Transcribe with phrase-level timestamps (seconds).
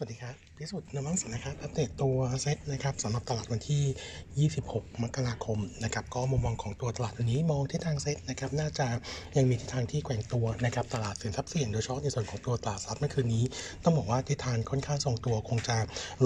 [0.00, 8.86] สวัสดีครับพิสุทธิ์นมังสนะครับ อัปเดตตัวเซ็ตนะครับสำหรับตลาดวันที่ 26 มกราคมนะครับ ก็มุมมองของตัวตลาดวันนี้มองที่ทางเซ็ตนะครับ น่าจะ
[9.36, 13.44] ยังมีทิศทางที่แกว่งตัวนะครับ ตลาดสินทรัพย์เสี่ยงโดยเฉพาะในส่วนของตัวตลาดซับเมื่อคืนนี้
[13.84, 15.76] ต้องบอกว่าทิศทางค่อนข้างทรงตัว คงจะ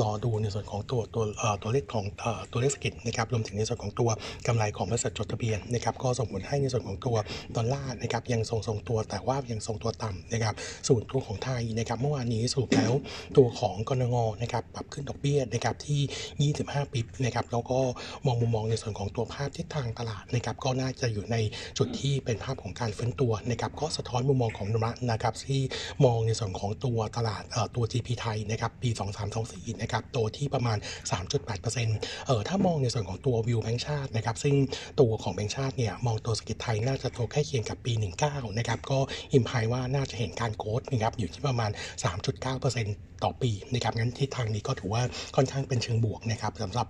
[0.00, 4.08] รอดูในส่วนของตัวตัวเอ่อตัวเลขของเอ่อตัวเลขเศรษฐกิจนะครับ รวมถึงในส่วนของตัว
[4.46, 7.16] กำไรของบริษัทจดทะเบียนนะครับ ก็ส่งผลให้ในส่วนของตัว
[7.56, 10.54] ดอลลาร์นะครับยังทรงทรงตัว แต่ว่ายังทรงตัวต่ำนะครับ
[10.88, 12.92] ส่วนตัวของไทยนะครับ เมื่อวานนี้สรุปแล้ว
[13.36, 17.80] ตัวของกนงนะครับปรับขึ้นดอกเบี้ยนะครับที่ 25ปิบนะครับแล้วก็
[18.26, 21.36] มองมุมมองในส่วนของตัวภาพทิศทางตลาดนะครับก็น่าจะอยู่ใน
[21.78, 25.62] จุดที่เป็นภาพของการฟื้นตัวนะครับก็สะท้อนมุมมองของนมะนะครับที่
[26.04, 27.42] มองในส่วนของตัวตลาด
[27.76, 28.90] ตัว GP ไทยนะครับปี
[29.34, 30.78] 2324นะครับโตที่ประมาณ
[31.52, 34.54] 3.8%เอ่อถ้ามองในส่วนของตัววิวแบงค์ชาตินะครับซึ่ง
[35.00, 37.92] ตัวของแบงค์ชาติเนี่ยมองตัวเศรษฐกิจไทยน่าจะโตใกล้เคียงกับปี
[38.26, 38.98] 19นะครับก็
[39.34, 41.70] imply ว่าน่าจะเห็นการ growth นะครับอยู่ที่ประมาณ
[42.26, 45.02] 3.9%ต่อปีนะครับงั้นทิศทางนี้ก็ถือว่า
[45.36, 46.86] ค่อนข้างเป็นเชิงบวกนะครับสำหรับ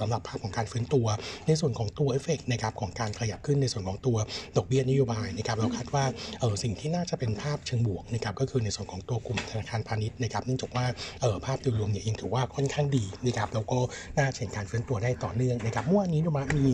[0.00, 1.06] สำหรับภาพของการฟื้นตัว
[1.46, 4.16] ในส่วนของตัวเอฟเฟกนะครับของการขยับขึ้นในส่วนของตัว
[4.56, 6.04] ดอกเบี้ยนโยบายนะครับเราคาดว่า
[6.40, 10.86] เออสิ่งที่น่าจะเป็นภาพเชิงบวกนะครับก็คือในส่วนของตัวกลุ่มธนาคารพาณิชย์นะครับเนื่องจากว่า
[11.20, 13.78] เออภาพโดยรวมเนี่ยเองถือว่าค่อนข้างดีนะครับแล้วก็
[14.16, 16.66] น่าเห็นการฟื้นตัวได้ต่อเนื่องนะครับเมื่อวานนี้นมามี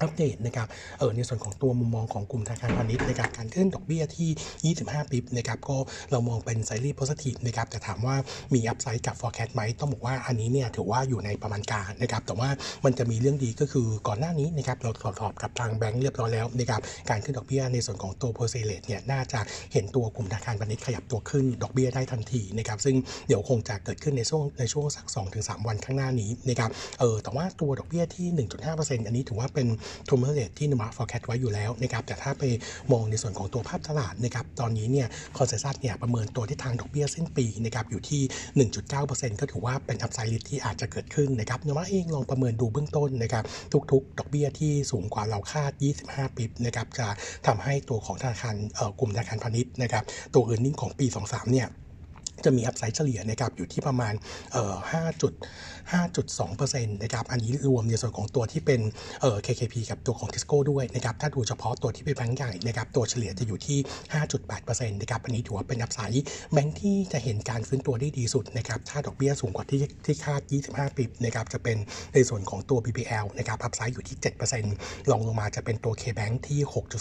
[0.00, 5.76] อัปเดตนะครับ เออในส่วนของตัวมุมมองของกลุ่มธนาคารพาณิชย์ในการการขึ้นดอกเบี้ยที่ 25 ปิบนะครับก็
[6.10, 8.16] เรามองเป็นไซรีโพซิทีฟนะครับแต่ถามว่า
[8.54, 12.48] มีอัพไซด์กับ forecast ไหมต้องบอกว่าอันนี้เนี่ยถือว่าอยู่ในประมาณการนะครับแต่ว่า
[12.84, 19.40] มันจะมีเรื่องดีก็คือก่อนหน้านี้นะครับเราตรวจสอบกับทางแบงก์เรียบร้อยแล้วนะครับการขึ้นดอกเบี้ยในส่วนของตัว p e r c e n t a g e เนี่ยน่าจะ
[19.72, 22.96] เห็นตัวกลุ่มธนาคารพาณิชย์ขยับตัวขึ้นดอกเบี้ยได้ทันทีนะครับซึ่ง
[23.28, 28.26] เดี๋ยวคงจะเกิดขึ้นในช่วงในช่วงสัก2-3 วันข้างหน้านี้นะครับเออแต่ว่าตัวดอกเบี้ยที่
[28.66, 29.66] 1.5%อันนี้ถือว่าเป็น
[30.08, 32.42] t o m e r rate ที่นมา forecast ไว้อยู่แล้วนะครับแต่ถ้าไป
[32.92, 35.06] มองในส่วนของตัวภาพตลาดนะครับตอนนี้เนี่ย
[35.38, 38.22] คอนเซซัสเนี่ยประเมินตัวที่ทางดอกเบี้ยสิ้นปีนะครับอยู่ที่
[39.00, 43.44] 1.9%ก็ถือว่าเป็นอัพไซด์ที่อาจจะเกิดขึ้นนะครับนมาเองลองประเมินดูเบื้องต้นนะครับ
[43.92, 45.72] ทุกๆ ดอกเบี้ยที่สูงกว่าเราคาด
[46.04, 47.08] 25ปิบนะครับจะ
[47.46, 50.04] ทำให้ตัวของธนาคารเอ่อกลุ่มธนาคารพาณิชย์นะครับ
[50.34, 51.68] ตัว e a r n i n g ของปี 23เนี่ย
[52.44, 54.14] จะมี upside เฉลี่ยนะครับอยู่ที่ประมาณ
[54.52, 58.80] เอ่อ5.5.2%นะครับ อันนี้รวมในส่วนของตัวที่เป็น
[59.20, 63.78] เอ่อ KKP กับตัวของ Tisco ด้วยนะครับ ถ้าดูเฉพาะตัวที่เป็นแบงก์ใหญ่นะครับ ตัวเฉลี่ยจะอยู่ที่
[64.34, 71.76] 5.8%นะครับ อันนี้ถือว่าเป็น upside แบงก์ที่จะเห็นการฟื้นตัวได้ดีสุดนะครับ ถ้าดอกเบี้ยสูงกว่าที่ที่คาด 25 bip นะครับ จะเป็น
[72.14, 74.16] ในส่วนของตัว BBL นะครับ upside อยู่ที่
[74.62, 76.60] 7%รองลงมาจะเป็นตัว KBank ที่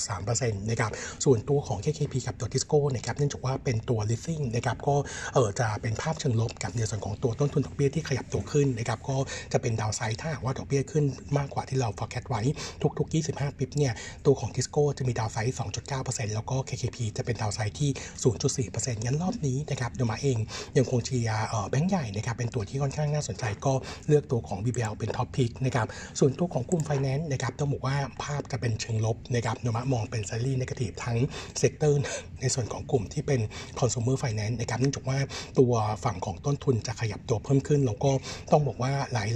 [0.09, 0.91] 6.3%นะครับ
[1.25, 4.95] ส่วนตัวของ KKP กับตัว Tisco นะครับ เนื่องจากว่าเป็นตัว leasing นะครับ ก็
[5.33, 9.17] เออจะเป็นภาพเชิงลบกับในส่วนของตัวต้นทุนดอกเบี้ยที่ขยับตัวขึ้นนะครับก็
[9.53, 11.03] จะเป็น downside ถ้าว่าดอกเบี้ยขึ้น
[11.37, 12.41] มากกว่าที่เรา forecast ไว้
[12.97, 13.93] ทุก ๆ 25 bip เนี่ย
[14.25, 15.55] ตัวของ Tisco จะมี downside
[15.93, 17.89] 2.9%แล้วก็ KKP จะเป็น downside ที่
[18.67, 20.37] 0.4%งั้นรอบนี้นะครับเดมาเอง
[20.77, 23.73] ยังคงเชียร์แบงก์ใหญ่นะครับเป็นตัวที่ค่อนข้างน่าสนใจก็
[24.07, 25.87] เลือกตัวของ BBL เป็น top pick นะครับ
[26.19, 31.17] ส่วนตัวของกลุ่มไฟแนนซ์นะครับต้องบอกว่าภาพจะเป็นเชิงลบนะครับเดี๋ยวมามองเป็น slightly negative ทั้ง
[31.59, 32.01] sector
[32.41, 33.41] ในส่วนของกลุ่มที่เป็น
[33.79, 35.14] consumer finance นะครับเนื่องจากว่า
[35.59, 38.11] ตัวฝั่งของต้นทุนจะขยับตัวเพิ่มขึ้น แล้วก็
[38.51, 39.29] ต้องบอกว่าหลาย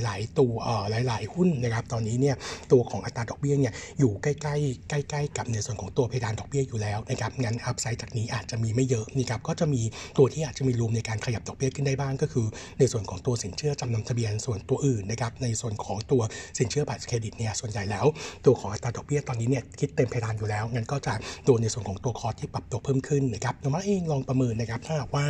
[0.00, 2.36] ๆ หลาย ๆ ตัวเอ่อหลาย ๆ หุ้นนะครับ ตอนนี้เนี่ย
[2.72, 4.34] ตัวของอัตราดอกเบี้ยเนี่ยอยู่ใกล้
[4.72, 9.82] ๆ ใกล้ ๆ กับในส่วนของตัวเพดานดอกเบี้ยอยู่แล้วนะครับงั้น upside จากนี้อาจจะมีไม่เยอะนะครับก็จะมี
[10.18, 12.46] ตัวที่อาจจะมี room ในการขยับดอกเบี้ยขึ้นได้บ้างก็คือ
[12.78, 16.22] ในส่วนของตัวสินเชื่อจำนำทะเบียนส่วนตัวอื่นนะครับในส่วนของตัว
[16.58, 18.06] สินเชื่อบัตรเครดิตเนี่ยส่วนใหญ่แล้ว
[18.46, 21.14] ตัวของอัตราดอกเบี้ยตอนนี้เนี่ยคิดเต็มเพดานอยู่แล้วงั้นก็จะ
[21.44, 25.24] โดนในส่วนของตัวคอที่ปรับตัวเพิ่มขึ้นนะครับนมาเองลองประเมินนะครับถ้าหากว่า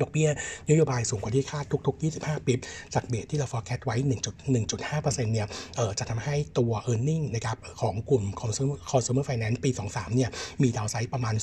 [0.00, 0.28] ดอกเบี้ย
[0.68, 2.58] นโยบายสูงกว่าที่คาดทุก ๆ 25ปิบ
[2.94, 3.96] จากเบสที่เรา forecast ไว้
[4.44, 10.30] 1.1.5%เนี่ยเออจะทำให้ตัว e a r n i n g นะครับของกลุ่ม consumer consumer finance ปี 23 เนี่ย
[10.62, 11.34] มีดาวไซด์ประมาณ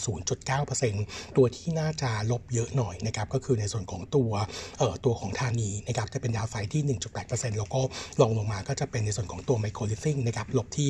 [0.66, 4.32] 0.9%ตัวที่น่าจะลบเยอะหน่อยนะครับ ก็คือในส่วนของตัว
[4.80, 7.81] เอ่อตัวของธานีนะครับ จะเป็น downside ที่ 1.8%แล้วก็
[8.22, 10.90] รองลงมาก็จะเป็นในส่วนของตัว micro leasing นะครับ ลบที่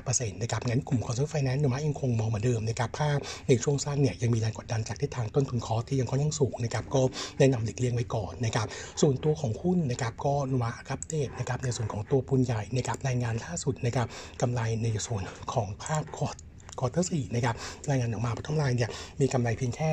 [0.00, 3.18] 1.5%นะครับ งั้นกลุ่ม consumer finance นี่ยยังคงมองเหมือนเดิมนะครับภาพ
[3.48, 7.02] ในช่วงสั้นเนี่ยยังมีแรงกดดันจากทิศทางต้นทุน cost ที่ยังค่อนข้างสูงนะครับก็
[7.38, 8.66] แนะนำหลีกเลี่ยงไว้ก่อนนะครับ
[9.00, 14.06] ส่วนตัวของหุ้นนะครับก็นวาอัปเดตนะครับในส่วนของตัวปูนใหญ่นะครับรายงานล่าสุดนะครับ
[14.40, 15.22] กำไรในส่วน
[15.52, 17.56] ของภาพ core quarter สี่นะครับ
[17.90, 18.90] รายงานออกมาพัฒนาเนี่ย
[19.20, 19.90] มีกำไรเพียงแค่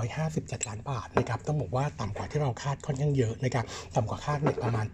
[0.00, 3.64] 157 ล้านบาทนะครับต้องบอกว่าต่ำกว่าที่เราคาดค่อนข้างเยอะนะครับ
[3.94, 4.86] ต่ำกว่าคาดเนี่ยประมาณ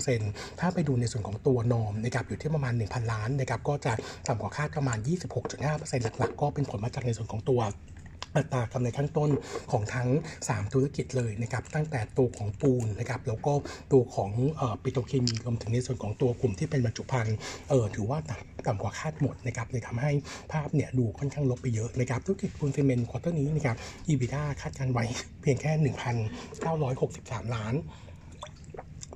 [0.00, 3.92] 79%ถ้าไปดูในส่วนของตัวนอมนะครับอยู่ที่ประมาณ 1,000 ล้านนะครับก็จะ
[4.28, 4.98] ต่ำกว่าคาดประมาณ
[5.52, 7.60] 26.5%หลักๆ ก็เป็นผลมาจากในส่วนของตัว
[8.36, 9.30] อัตรากำไรขั้นต้น
[9.72, 10.08] ของทั้ง
[10.40, 13.52] 3 ธุรกิจเลยนะครับตั้งแต่ตัวของปูนนะครับแล้วก็
[13.92, 14.30] ตัวของ
[14.82, 17.36] ปิโตรเคมีรวมถึงในส่วนของตัวกลุ่มที่เป็นบรรจุภัณฑ์
[17.68, 20.12] เออถือว่าต่ำต่ำกว่าคาดหมดนะครับเลยทำให้
[20.52, 23.76] ภาพเนี่ยดูค่อนข้างลบไปเยอะนะครับธุรกิจปูนซีเมนต์ quarter นี้นะครับ
[24.08, 25.04] EBITDA คาดการณ์ไว้
[25.42, 25.72] เพียงแค่
[26.68, 27.74] 1,963 ล้าน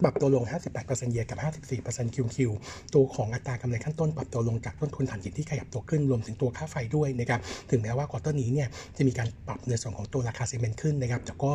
[0.02, 0.44] ปรับตัวลง
[0.78, 1.38] 58% YoY กับ
[1.82, 2.50] 54% QoQ
[2.94, 11.50] ตัวของอัตรากำไรขั้นต้นปรับตัวลงจากต้นทุนถ่านหินที่ขยับตัวขึ้นรวมถึงตัวค่าไฟด้วยนะครับถึงแม้ว่า quarter นี้เนี่ยจะมีการปรับในส่วนของตัวราคาซีเมนต์ขึ้นนะครับแต่ก็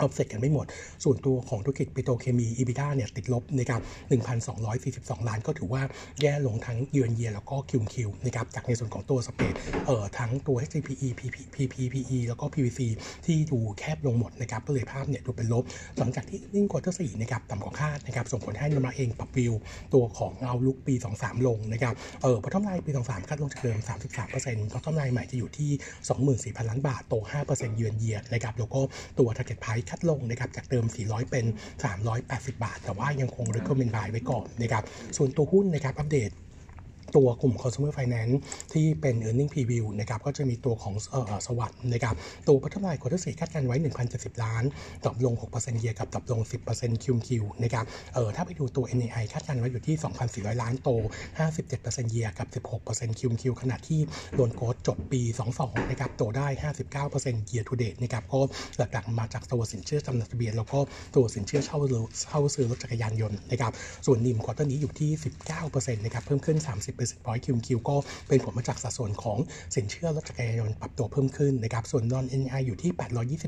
[0.00, 0.66] ออฟเซ็ตกันไม่หมด
[1.04, 3.80] ส่วนตัวของธุรกิจปิโตรเคมี EBITDA เนี่ยติดลบนะครับ
[4.54, 5.82] 1,242 ล้านก็ถือว่า
[6.20, 9.54] แย่ลงทั้งเยือนเยียแล้วก็ QQ นะครับจากในส่วนของตัว spread
[9.86, 11.36] เอ่อทั้งตัว HDPE PP
[11.72, 12.80] PPE แล้วก็ PVC
[13.26, 15.64] ที่ดูแคบลงหมดนะครับก็เลยภาพเนี่ยดูเป็นลบ
[15.98, 19.52] หลังจากที่ earning quarter สี่นะครับต่ำกว่าคาดนะครับส่งผลให้โนมูระเองปรับวิว
[19.94, 23.78] ตัวของ outlook ปี 23 ลงนะครับเอ่อ bottom line ปี 23 cut ลงจากเดิม
[24.26, 25.70] 33% bottom line ใหม่จะอยู่ที่
[26.52, 27.14] 24,000 ล้านบาทโต
[27.46, 28.80] 5%เยือนเยียนะครับแล้วก็
[29.18, 31.46] ตัว target price cut ลงนะครับจากเดิม 400 เป็น
[32.04, 34.84] 380 บาท แต่ว่ายังคง recommend buy ไว้ก่อนนะครับ
[35.16, 36.30] ส่วนตัวหุ้นนะครับอัปเดต
[37.16, 38.34] ตัวกลุ่ม consumer finance
[38.72, 42.14] ที่เป็น earning preview นะครับก็จะมีตัวของ SAWAD นะครับ
[42.48, 43.76] ตัว bottom line quarter สี่คาดการไว้
[44.10, 44.64] 1,070 ล้าน
[45.04, 46.40] drop ลง 6% year กับ drop ลง
[46.72, 47.84] 10% QQ นะครับ
[48.14, 49.96] เออถ้าไปดูตัว NII คาดการไว้อยู่ที่
[50.30, 50.90] 2,400 ล้านโต
[51.50, 52.48] 57%เยียกับ
[52.84, 54.00] 16% QQ ขณะที่
[54.34, 55.22] loan growth จบปี
[55.56, 56.48] 22 นะครับโตได้
[57.02, 58.40] 59% year to date นะครับก็
[58.78, 60.78] หลักๆมาจากตัวสินเชื่อจำนำทะเบียน แล้วก็
[61.16, 61.78] ตัวสินเชื่อเช่า
[62.22, 63.72] เช่าซื้อรถจักรยานยนต์นะครับ
[64.06, 65.10] ส่วน NIM quarter นี้อยู่ที่
[65.58, 67.96] 19%นะครับเพิ่มขึ้น 30 0 0 QQ ก็
[68.28, 69.38] เป็นผลมาจากสัดส่วนของ
[69.74, 72.90] สินเชื่อรถจักรยานยนต์ปรับตัวเพิ่มขึ้นนะครับส่วนนอน NI อยู่ที่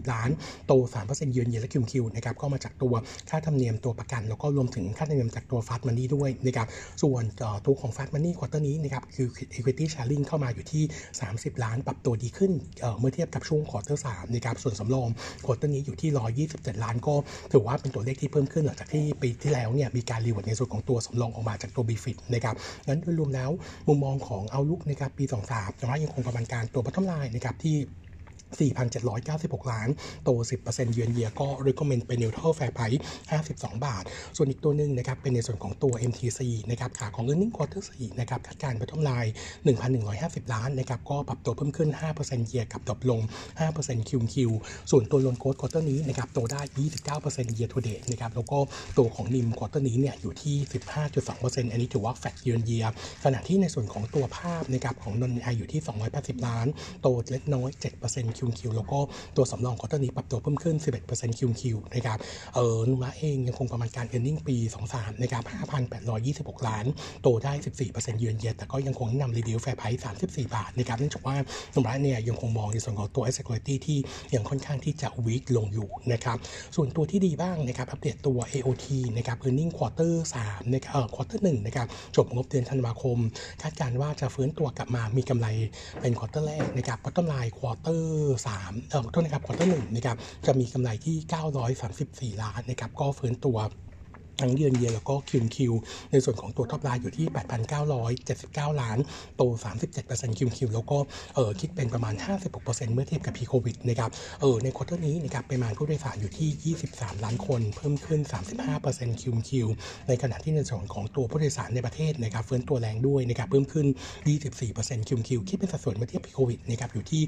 [0.03, 0.31] 820 ล้าน
[0.67, 0.73] โต
[1.05, 2.95] 3% year on year และ QQ นะครับก็มาจากตัว
[3.31, 6.67] ค่าธรรมเนียมตัวประกัน แล้วก็รวมถึงค่าธรรมเนียมจากตัว Fast Money ด้วยนะครับ
[7.03, 7.25] ส่วน
[7.67, 10.83] ตัวของ Fast Money quarter นี้นะครับคือ Equity Sharing เข้ามาอยู่ที่
[11.25, 12.53] 30 ล้านปรับตัวดีขึ้น
[12.99, 15.09] เมื่อเทียบกับช่วง quarter สามนะครับส่วนสำรอง
[15.45, 16.11] quarter นี้อยู่ที่
[16.49, 17.15] 127 ล้านก็
[17.53, 22.55] ถือว่าเป็นตัวเลขที่เพิ่มขึ้นหลังจากที่ปีที่แล้วเนี่ยมีการรีวอร์ดในส่วนของตัวสำรองออกมาจากตัว BFIT นะครับ
[22.87, 23.51] งั้นโดยรวมแล้ว
[23.89, 27.77] มุมมองของ outlook นะครับปี 23แต่ว่ายังคงประมาณการตัว bottom line นะครับที่
[28.55, 29.89] 4,796 ล้าน
[30.25, 30.31] โต
[30.65, 33.01] 10%เยือนเยียก็ recommend เป็น neutral fair price
[33.43, 34.05] 52 บาท
[34.37, 36.41] ส่วนอีกตัวหนึ่งนะครับ เป็นในส่วนของตัว MTC
[36.71, 39.31] นะครับขาของ earning quarter 4นะครับคาดการณ์ bottom line
[39.93, 43.21] 1,150 ล้านนะครับ ก็ปรับตัวเพิ่มขึ้น 5% year กับ drop ลง
[43.67, 44.37] 5% QQ
[44.91, 46.61] ส่วนตัว loan growth quarter นี้นะครับ โตได้
[47.15, 48.59] 29% year to date นะครับ แล้วก็
[48.99, 50.57] ตัวของ NIM quarter นี้เนี่ย อยู่ที่
[51.15, 52.85] 15.2%อันนี้ถือว่าแฟกเยือนเยีย
[53.25, 55.81] ขณะที่ในส่วนของตัวภาพนะครับของ Non NII อยู่ที่
[56.15, 56.67] 280 ล้าน
[57.03, 57.71] โตเล็กน้อย
[58.05, 58.99] 7% QQ แล้วก็
[59.37, 62.19] ตัวสำรอง quarter นี้ปรับตัวเพิ่มขึ้น 11% QQ นะครับ
[62.55, 64.57] เออโนมูระเองยังคงประมาณการเอ a r n i n g ปี
[64.91, 65.45] 23 นะครับ
[66.07, 66.85] 5,826 ล้าน
[67.23, 67.53] โตได้
[67.87, 71.37] 14%เยือนเยียแต่ก็ยังคงแนะนำ reduce fair price 34 บาทนะครับเนื่องจากว่า
[71.75, 73.99] โนมูระเนี่ยยังคงมองในส่วนของตัว asset quality ที่
[74.35, 76.37] ยังค่อนข้างที่จะ weak ลงอยู่นะครับ
[76.77, 78.87] ส่วนตัวที่ดีบ้างนะครับอัปเดตตัว AOT
[79.17, 81.87] นะครับ earning quarter 3นะครับเอ่อ quarter 1นะครับ
[82.17, 83.19] จบงบเดือนธันวาคม
[83.63, 85.47] คาดการณ์ว่าจะฟื้นตัวกลับมามีกำไร
[86.01, 88.05] เป็น quarter แรกนะครับ bottom line quarter
[88.35, 91.17] 3เอ่อโทษนะครับ quarter หนึ่งนะครับจะมีกำไรที่
[92.35, 93.57] 934 ล้านนะครับก็ฟื้นตัว
[94.41, 95.73] ทั้ง year on year แล้วก็ QQ
[96.13, 97.27] ในส่วนของตัว top line อยู่ที่
[98.05, 98.99] 8,979 ล้าน
[99.37, 99.43] โต
[99.95, 100.99] 37% QQ แล้วก็
[101.35, 102.15] เออคิดเป็นประมาณ
[102.55, 104.11] 56%เมื่อเทียบกับ pre โควิดนะครับ
[104.41, 108.21] เออใน quarter นี้นะครับปริมาณผู้โดยสารอยู่ที่ 23 ล้านคน เพิ่มขึ้น
[108.71, 109.67] 35% QQ
[110.09, 113.87] ในขณะที่ในส่วนของตัวผู้โดยสารในประเทศนะครับฟื้นตัวแรงด้วยนะครับเพิ่มขึ้น
[114.47, 117.23] 24% QQ คิดเป็นสัดส่วนเมื่อเทียบ pre โควิดนะครับอยู่ที่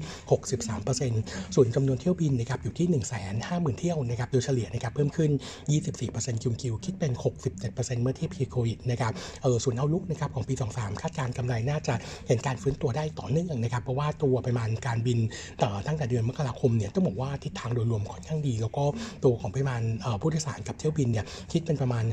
[0.95, 2.87] 63%ส่วนจำนวนเที่ยวบินนะครับอยู่ที่
[3.33, 5.31] 150,000 เที่ยวนะครับโดยเฉลี่ยนะครับเพิ่มขึ้น
[5.87, 7.11] 24% QQ คิดเป็น
[7.57, 9.13] 67%เมื่อเทียบ pre โควิดนะครับ
[9.43, 11.93] เออส่วน outlook นะครับของปี 23 คาดการกำไรน่าจะ
[12.27, 15.19] เห็นการฟื้นตัวได้ต่อเนื่องนะครับ เพราะว่าตัวปริมาณการบิน
[15.63, 18.83] ต่อตั้งแต่เดือนมกราคมเนี่ยต้องบอกว่าทิศทางโดยรวมค่อนข้างดี แล้วก็
[19.23, 19.81] ตัวของปริมาณ
[20.21, 22.05] ผู้โดยสารกับเที่ยวบินเนี่ยคิดเป็นประมาณ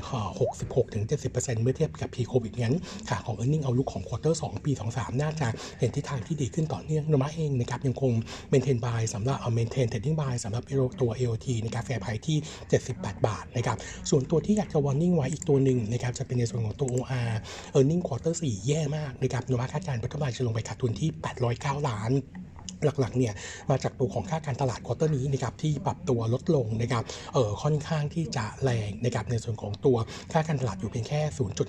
[0.76, 2.76] 66-70%เมื่อเทียบกับ pre โควิดงั้น
[3.08, 5.46] ขาของ e a r n i n g เอาลุกของควอเตอร์2ปี 23 น่าจะ
[5.78, 8.12] เห็นทิศทางที่ดีขึ้นต่อเนื่องโนมูระเองนะครับยังคง
[8.50, 10.62] maintain buy สำหรับ maintain trading buy สำหรับ
[11.00, 12.36] ตัว AOT นะครับ fair price ที่
[12.82, 13.76] 78 บาทนะครับ
[14.10, 17.30] ส่วนตัวที่อยากจะ warning ไว้อีกตัวหนึ่งนะครับจะเป็นในส่วนของตัว OR
[17.76, 21.08] earning quarter 4 แย่มากนะครับโนมูระคาดการณ์ bottom line จะลงไปขาดทุนที่
[21.48, 22.12] 809 ล้าน
[22.84, 23.32] หลักๆเนี่ย
[23.70, 27.04] มาจากตัวของค่าการตลาด quarter นี้นะครับที่ปรับตัวลดลงนะครับ
[27.34, 29.96] เออค่อนข้างที่จะแรงนะครับในส่วนของตัว
[30.32, 31.20] ค่าการตลาดอยู่เพียงแค่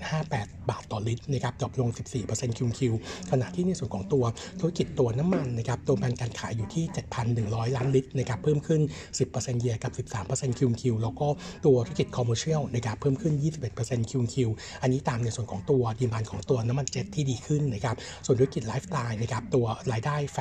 [0.10, 1.90] 0.58 บาทต่อลิตรนะครับ drop ลง
[2.24, 2.94] 14% QQ
[3.32, 4.24] ขณะที่ในส่วนของตัว
[4.60, 6.86] ธุรกิจตัวน้ำมันนะครับตัวแบนการขายอยู่ที่
[7.30, 8.82] 7,100 ล้านลิตรนะครับเพิ่มขึ้น
[9.20, 9.92] 10%เยียกับ
[10.26, 11.28] 13% QQ แล้วก็
[11.66, 13.34] ตัวธุรกิจ commercial นะครับเพิ่มขึ้น
[13.72, 14.50] 21% QQ
[14.82, 17.96] อันนี้ตามในส่วนของตัว demand ของตัวน้ำมันเจ็ตที่ดีขึ้นนะครับ
[18.26, 20.38] ส่วนธุรกิจไลฟ์สไตล์นะครับตัวรายได้แฟ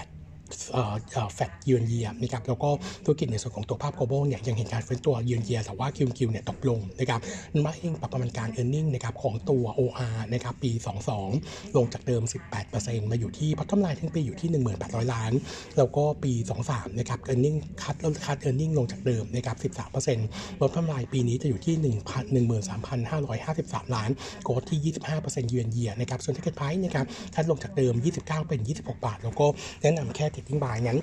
[1.34, 2.70] แฟดยืนเยียนะครับแล้วก็
[3.04, 7.20] ธุรกิจในส่วนของตัวภาพ global เนี่ยยังเห็นการฟื้นตัวยืนเยียแต่ว่าคิวคิวเนี่ยตกลงนะครับ
[7.64, 10.70] มาเองปรับประมาณการ e a r n i n g นะครับของตัว OR นะครับปี
[11.24, 12.22] 22 ลงจากเดิม
[12.66, 15.32] 18%มาอยู่ที่ bottom line ทั้งปีอยู่ที่ 1,800 ล้าน
[15.76, 16.32] แล้วก็ปี
[16.66, 18.68] 23นะครับ e a r n i n g คัดคัด e a r n i n
[18.70, 19.56] g ลงจากเดิมนะครับ
[20.12, 21.74] 13% bottom line ปีนี้จะอยู่ที่
[22.86, 24.10] 13,553 ล้าน
[24.44, 29.46] โกดที่ 25%เยือนเยียนะครับส่วน ticket price นะครับคัดลงจากเดิม 29 เป็น 26 บาท แล้วก็
[29.82, 30.99] แนะนำแค่ trading buy นั้น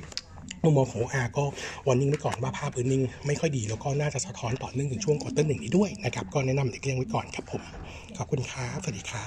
[0.64, 1.44] มุมมองของอาก็
[1.88, 7.62] วันนิ่งไว้ก่อนว่าภาพ e a r n i n g ไม่ค่อยดีแล้วก็น่าจะสะท้อนต่อเนื่องถึงช่วงควอเตอร์หนึ่งนี้ด้วยนะครับก็แนะนำเด็กเลี้ยงไว้ก่อนครับผม
[8.18, 9.22] ขอบคุณครับสวัสดีครับ